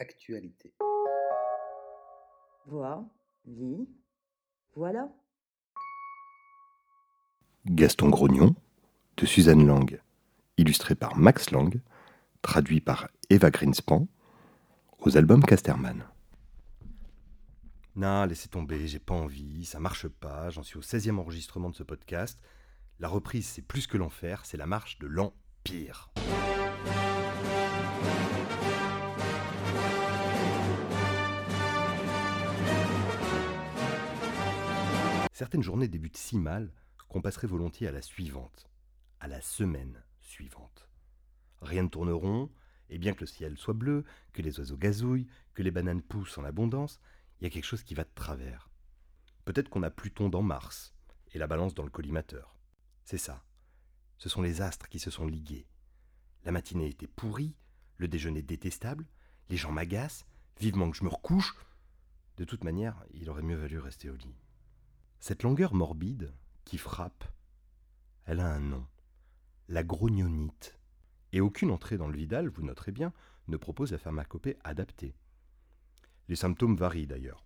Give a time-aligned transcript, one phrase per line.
[0.00, 0.72] Actualité.
[2.66, 3.04] Vois,
[3.44, 3.86] lis,
[4.74, 5.10] voilà.
[7.66, 8.54] Gaston Grognon,
[9.18, 10.00] de Suzanne Lang,
[10.56, 11.82] illustré par Max Lang,
[12.40, 14.08] traduit par Eva Greenspan,
[15.00, 16.06] aux albums Casterman.
[17.94, 21.76] Non, laissez tomber, j'ai pas envie, ça marche pas, j'en suis au 16e enregistrement de
[21.76, 22.40] ce podcast.
[23.00, 26.10] La reprise, c'est plus que l'enfer, c'est la marche de l'Empire.
[35.40, 36.70] Certaines journées débutent si mal
[37.08, 38.68] qu'on passerait volontiers à la suivante,
[39.20, 40.86] à la semaine suivante.
[41.62, 42.52] Rien ne tourne rond,
[42.90, 44.04] et bien que le ciel soit bleu,
[44.34, 47.00] que les oiseaux gazouillent, que les bananes poussent en abondance,
[47.40, 48.68] il y a quelque chose qui va de travers.
[49.46, 50.92] Peut-être qu'on a Pluton dans Mars
[51.32, 52.54] et la balance dans le collimateur.
[53.06, 53.42] C'est ça.
[54.18, 55.66] Ce sont les astres qui se sont ligués.
[56.44, 57.56] La matinée était pourrie,
[57.96, 59.06] le déjeuner détestable,
[59.48, 60.26] les gens m'agacent,
[60.58, 61.54] vivement que je me recouche.
[62.36, 64.36] De toute manière, il aurait mieux valu rester au lit.
[65.22, 66.32] Cette longueur morbide
[66.64, 67.24] qui frappe,
[68.24, 68.86] elle a un nom,
[69.68, 70.78] la grognonite.
[71.32, 73.12] Et aucune entrée dans le Vidal, vous noterez bien,
[73.46, 75.14] ne propose la pharmacopée adaptée.
[76.28, 77.44] Les symptômes varient d'ailleurs.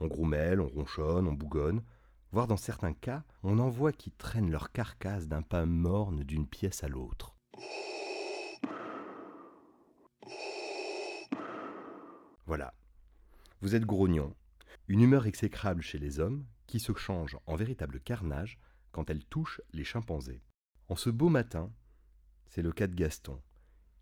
[0.00, 1.84] On groumelle, on ronchonne, on bougonne,
[2.32, 6.48] voire dans certains cas, on en voit qui traînent leur carcasse d'un pas morne d'une
[6.48, 7.36] pièce à l'autre.
[12.46, 12.72] Voilà.
[13.60, 14.34] Vous êtes grognon.
[14.88, 18.58] Une humeur exécrable chez les hommes qui se change en véritable carnage
[18.92, 20.42] quand elle touche les chimpanzés.
[20.88, 21.72] En ce beau matin,
[22.46, 23.40] c'est le cas de Gaston.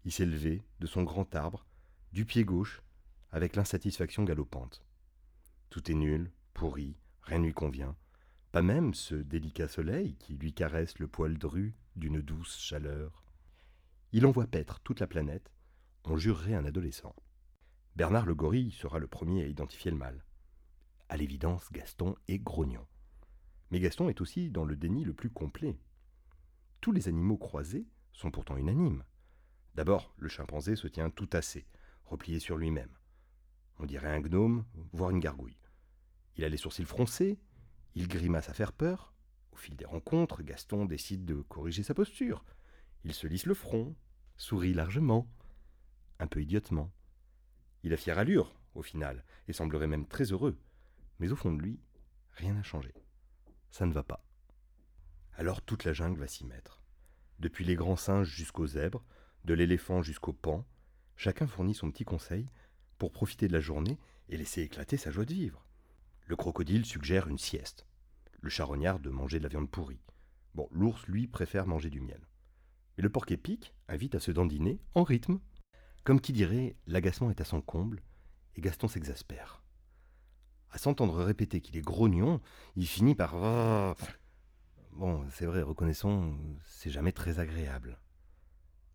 [0.04, 1.66] Il s'est levé de son grand arbre,
[2.12, 2.82] du pied gauche,
[3.30, 4.84] avec l'insatisfaction galopante.
[5.70, 7.96] Tout est nul, pourri, rien ne lui convient,
[8.50, 13.24] pas même ce délicat soleil qui lui caresse le poil dru d'une douce chaleur.
[14.12, 15.50] Il envoie paître toute la planète,
[16.04, 17.14] on jurerait un adolescent.
[17.96, 20.24] Bernard le gorille sera le premier à identifier le mal.
[21.12, 22.86] À l'évidence, Gaston est grognon.
[23.70, 25.78] Mais Gaston est aussi dans le déni le plus complet.
[26.80, 29.04] Tous les animaux croisés sont pourtant unanimes.
[29.74, 31.66] D'abord, le chimpanzé se tient tout assez,
[32.06, 32.96] replié sur lui-même.
[33.78, 34.64] On dirait un gnome,
[34.94, 35.60] voire une gargouille.
[36.38, 37.38] Il a les sourcils froncés,
[37.94, 39.12] il grimace à faire peur.
[39.50, 42.42] Au fil des rencontres, Gaston décide de corriger sa posture.
[43.04, 43.94] Il se lisse le front,
[44.38, 45.30] sourit largement,
[46.20, 46.90] un peu idiotement.
[47.82, 50.58] Il a fière allure, au final, et semblerait même très heureux.
[51.22, 51.78] Mais au fond de lui,
[52.32, 52.92] rien n'a changé.
[53.70, 54.24] Ça ne va pas.
[55.34, 56.82] Alors toute la jungle va s'y mettre.
[57.38, 59.04] Depuis les grands singes jusqu'aux zèbres,
[59.44, 60.66] de l'éléphant jusqu'au pan,
[61.14, 62.48] chacun fournit son petit conseil
[62.98, 64.00] pour profiter de la journée
[64.30, 65.64] et laisser éclater sa joie de vivre.
[66.26, 67.86] Le crocodile suggère une sieste.
[68.40, 70.02] Le charognard de manger de la viande pourrie.
[70.56, 72.26] Bon, l'ours, lui, préfère manger du miel.
[72.96, 75.38] Mais le porc-épic invite à se dandiner en rythme.
[76.02, 78.02] Comme qui dirait, l'agacement est à son comble,
[78.56, 79.62] et Gaston s'exaspère.
[80.72, 82.40] À s'entendre répéter qu'il est grognon,
[82.76, 83.34] il finit par...
[84.92, 86.34] Bon, c'est vrai, reconnaissons,
[86.66, 87.98] c'est jamais très agréable.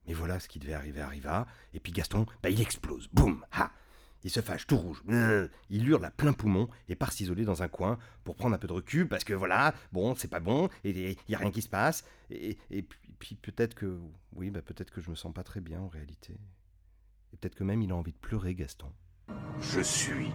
[0.08, 3.72] Mais voilà, ce qui devait arriver arriva, et puis Gaston, bah, il explose, boum, ha
[4.28, 5.02] il se fâche tout rouge.
[5.70, 8.68] Il hurle à plein poumon et part s'isoler dans un coin pour prendre un peu
[8.68, 11.62] de recul parce que voilà, bon, c'est pas bon et il n'y a rien qui
[11.62, 12.04] se passe.
[12.30, 12.58] Et,
[13.20, 13.98] puis, peut-être que,
[14.34, 16.34] oui, bah peut-être que je me sens pas très bien en réalité.
[17.32, 18.92] Et peut-être que même il a envie de pleurer, Gaston.
[19.62, 20.32] Je suis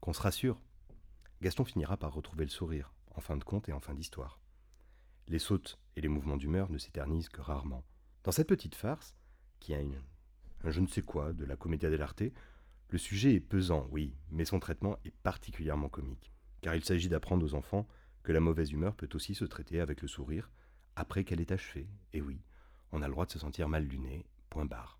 [0.00, 0.60] Qu'on se rassure.
[1.42, 4.38] Gaston finira par retrouver le sourire, en fin de compte et en fin d'histoire.
[5.28, 7.84] Les sautes et les mouvements d'humeur ne s'éternisent que rarement.
[8.24, 9.16] Dans cette petite farce,
[9.58, 10.00] qui a une
[10.62, 12.22] un je ne sais quoi de la commedia dell'arte,
[12.90, 17.44] le sujet est pesant, oui, mais son traitement est particulièrement comique, car il s'agit d'apprendre
[17.44, 17.88] aux enfants
[18.22, 20.50] que la mauvaise humeur peut aussi se traiter avec le sourire
[20.96, 21.88] après qu'elle est achevée.
[22.12, 22.42] Et oui,
[22.92, 24.98] on a le droit de se sentir mal luné, point barre.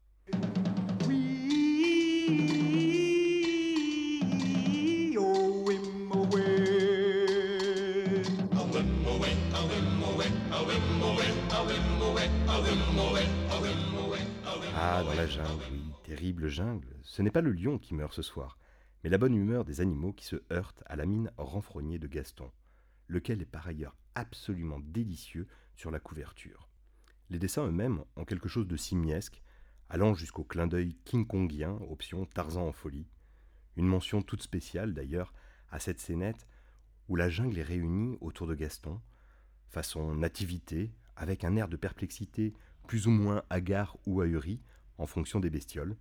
[14.76, 16.96] Ah, dans la jungle, oui, terrible jungle.
[17.02, 18.58] Ce n'est pas le lion qui meurt ce soir,
[19.02, 22.50] mais la bonne humeur des animaux qui se heurtent à la mine renfrognée de Gaston,
[23.08, 25.46] lequel est par ailleurs absolument délicieux
[25.76, 26.69] sur la couverture.
[27.31, 29.43] Les dessins eux-mêmes ont quelque chose de simiesque,
[29.88, 33.08] allant jusqu'au clin d'œil king-kongien, option Tarzan en folie.
[33.76, 35.32] Une mention toute spéciale d'ailleurs
[35.70, 36.46] à cette scénette
[37.08, 39.00] où la jungle est réunie autour de Gaston,
[39.69, 42.55] façon nativité, avec un air de perplexité
[42.88, 44.62] plus ou moins hagard ou ahuri,
[44.96, 45.96] en fonction des bestioles,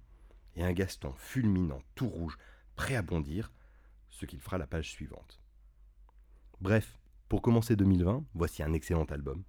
[0.55, 2.37] et un Gaston fulminant, tout rouge,
[2.75, 3.51] prêt à bondir,
[4.09, 5.41] ce qu'il fera la page suivante.
[6.61, 9.43] Bref, pour commencer 2020, voici un excellent album,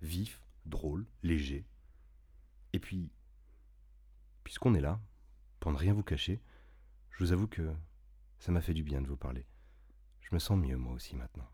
[0.00, 1.66] vif, drôle, léger.
[2.72, 3.10] Et puis, puis
[4.44, 5.00] puisqu'on est là,
[5.58, 6.40] pour ne rien vous cacher,
[7.10, 7.74] je vous avoue que
[8.38, 9.44] ça m'a fait du bien de vous parler.
[10.20, 11.50] Je me sens mieux moi aussi maintenant.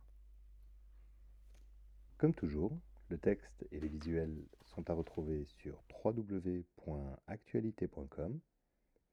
[2.18, 2.78] Comme toujours,
[3.12, 8.41] le texte et les visuels sont à retrouver sur www.actualité.com.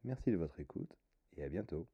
[0.06, 0.98] Merci de votre écoute
[1.36, 1.86] et à bientôt.